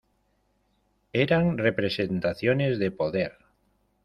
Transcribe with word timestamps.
Eran 1.13 1.59
representaciones 1.59 2.79
de 2.79 2.89
poder. 2.89 3.33